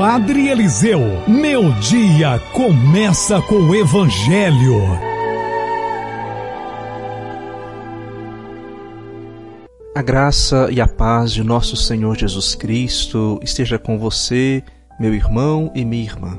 [0.00, 4.80] Padre Eliseu, meu dia começa com o Evangelho.
[9.92, 14.62] A graça e a paz de nosso Senhor Jesus Cristo esteja com você,
[15.00, 16.38] meu irmão e minha irmã.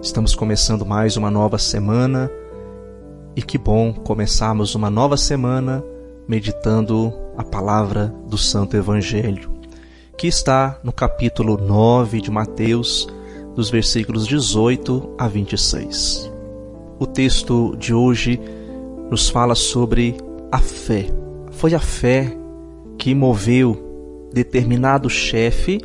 [0.00, 2.30] Estamos começando mais uma nova semana
[3.36, 5.84] e que bom começarmos uma nova semana
[6.26, 9.53] meditando a palavra do Santo Evangelho
[10.16, 13.08] que está no capítulo 9 de Mateus,
[13.54, 16.30] dos versículos 18 a 26.
[16.98, 18.40] O texto de hoje
[19.10, 20.16] nos fala sobre
[20.50, 21.06] a fé.
[21.50, 22.36] Foi a fé
[22.96, 25.80] que moveu determinado chefe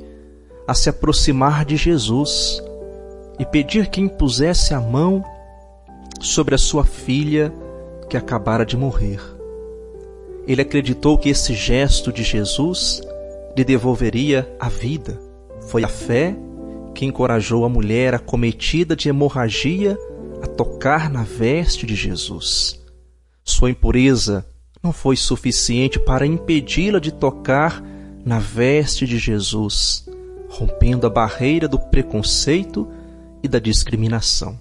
[0.67, 2.61] a se aproximar de Jesus
[3.39, 5.23] e pedir que impusesse a mão
[6.21, 7.51] sobre a sua filha
[8.09, 9.19] que acabara de morrer.
[10.47, 13.01] Ele acreditou que esse gesto de Jesus
[13.55, 15.19] lhe devolveria a vida.
[15.67, 16.35] Foi a fé
[16.93, 19.97] que encorajou a mulher acometida de hemorragia
[20.41, 22.79] a tocar na veste de Jesus.
[23.43, 24.45] Sua impureza
[24.81, 27.83] não foi suficiente para impedi-la de tocar
[28.25, 30.07] na veste de Jesus,
[30.49, 32.87] rompendo a barreira do preconceito
[33.41, 34.57] e da discriminação.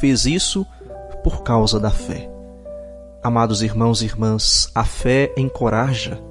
[0.00, 0.66] Fez isso
[1.22, 2.30] por causa da fé.
[3.22, 6.22] Amados irmãos e irmãs, a fé encoraja,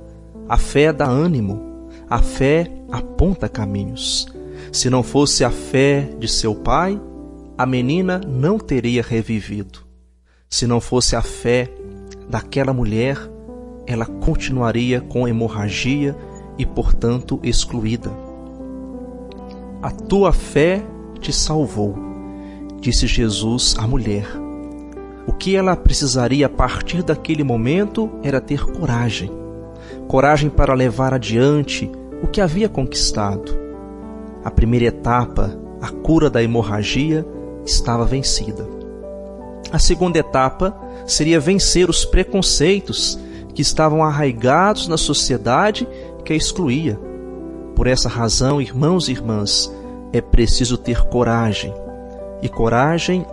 [0.49, 4.27] a fé dá ânimo, a fé aponta caminhos.
[4.71, 6.99] Se não fosse a fé de seu pai,
[7.57, 9.79] a menina não teria revivido.
[10.49, 11.69] Se não fosse a fé
[12.29, 13.17] daquela mulher,
[13.85, 16.15] ela continuaria com hemorragia
[16.57, 18.11] e, portanto, excluída.
[19.81, 20.81] A tua fé
[21.19, 21.95] te salvou,
[22.79, 24.27] disse Jesus à mulher.
[25.27, 29.46] O que ela precisaria a partir daquele momento era ter coragem
[30.07, 31.91] coragem para levar adiante
[32.23, 33.57] o que havia conquistado.
[34.43, 37.25] A primeira etapa, a cura da hemorragia,
[37.65, 38.67] estava vencida.
[39.71, 40.75] A segunda etapa
[41.05, 43.19] seria vencer os preconceitos
[43.53, 45.87] que estavam arraigados na sociedade
[46.23, 46.97] que a excluía.
[47.75, 49.71] Por essa razão, irmãos e irmãs,
[50.13, 51.73] é preciso ter coragem.
[52.41, 53.25] E coragem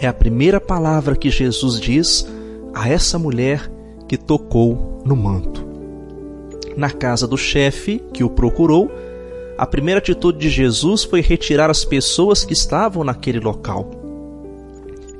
[0.00, 2.26] é a primeira palavra que Jesus diz
[2.72, 3.68] a essa mulher
[4.06, 5.69] que tocou no manto
[6.76, 8.90] na casa do chefe que o procurou,
[9.58, 13.90] a primeira atitude de Jesus foi retirar as pessoas que estavam naquele local.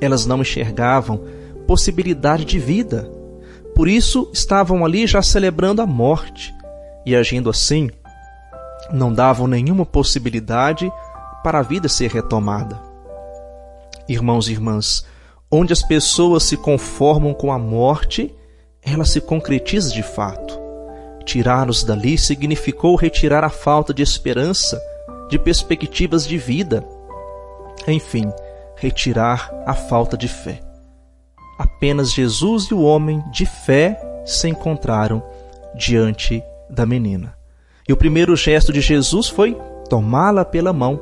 [0.01, 1.21] Elas não enxergavam
[1.67, 3.11] possibilidade de vida.
[3.75, 6.53] Por isso estavam ali já celebrando a morte
[7.07, 7.91] e agindo assim,
[8.93, 10.91] não davam nenhuma possibilidade
[11.45, 12.81] para a vida ser retomada.
[14.09, 15.05] Irmãos e irmãs,
[15.51, 18.35] onde as pessoas se conformam com a morte,
[18.83, 20.60] ela se concretiza de fato.
[21.31, 24.83] Tirar-nos dali significou retirar a falta de esperança,
[25.29, 26.85] de perspectivas de vida.
[27.87, 28.33] Enfim,
[28.75, 30.61] retirar a falta de fé.
[31.57, 33.97] Apenas Jesus e o homem de fé
[34.27, 35.23] se encontraram
[35.77, 37.37] diante da menina.
[37.89, 39.57] E o primeiro gesto de Jesus foi
[39.89, 41.01] tomá-la pela mão,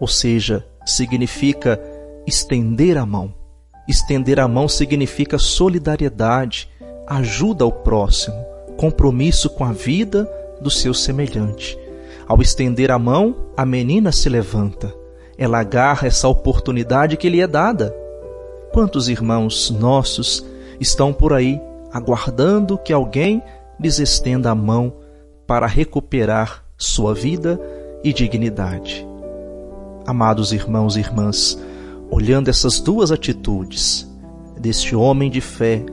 [0.00, 1.80] ou seja, significa
[2.26, 3.32] estender a mão.
[3.86, 6.68] Estender a mão significa solidariedade,
[7.06, 8.49] ajuda ao próximo
[8.80, 10.26] compromisso com a vida
[10.58, 11.78] do seu semelhante.
[12.26, 14.90] Ao estender a mão, a menina se levanta.
[15.36, 17.94] Ela agarra essa oportunidade que lhe é dada.
[18.72, 20.42] Quantos irmãos nossos
[20.80, 21.60] estão por aí
[21.92, 23.42] aguardando que alguém
[23.78, 24.94] lhes estenda a mão
[25.46, 27.60] para recuperar sua vida
[28.02, 29.06] e dignidade?
[30.06, 31.58] Amados irmãos e irmãs,
[32.10, 34.08] olhando essas duas atitudes,
[34.58, 35.84] deste homem de fé,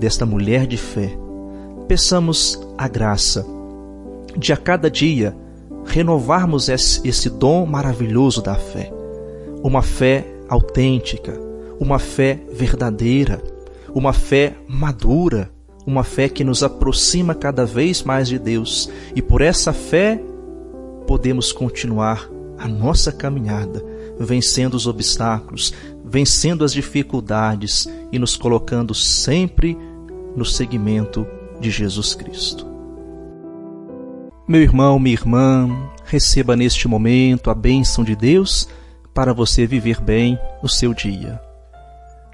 [0.00, 1.16] desta mulher de fé,
[1.88, 3.44] peçamos a graça
[4.36, 5.36] de a cada dia
[5.86, 8.92] renovarmos esse, dom maravilhoso da fé.
[9.62, 11.38] Uma fé autêntica,
[11.78, 13.42] uma fé verdadeira,
[13.94, 15.50] uma fé madura,
[15.86, 20.20] uma fé que nos aproxima cada vez mais de Deus e por essa fé
[21.06, 22.28] podemos continuar
[22.58, 23.84] a nossa caminhada,
[24.18, 29.76] vencendo os obstáculos, vencendo as dificuldades e nos colocando sempre
[30.34, 31.26] no segmento
[31.64, 32.66] de Jesus Cristo.
[34.46, 38.68] Meu irmão, minha irmã, receba neste momento a bênção de Deus
[39.14, 41.40] para você viver bem o seu dia.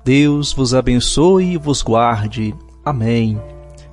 [0.05, 2.53] Deus vos abençoe e vos guarde.
[2.85, 3.41] Amém.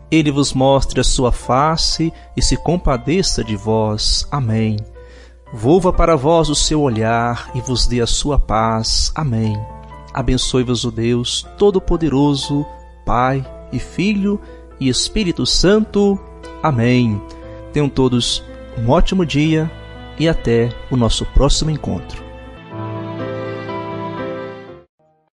[0.10, 4.26] Ele vos mostre a sua face e se compadeça de vós.
[4.32, 4.78] Amém.
[5.54, 9.12] Volva para vós o seu olhar e vos dê a sua paz.
[9.14, 9.56] Amém.
[10.12, 12.66] Abençoe-vos o Deus Todo-Poderoso,
[13.06, 14.42] Pai e Filho
[14.80, 16.20] e Espírito Santo.
[16.62, 17.22] Amém.
[17.74, 18.44] Tenham todos
[18.78, 19.70] um ótimo dia
[20.20, 22.27] e até o nosso próximo encontro.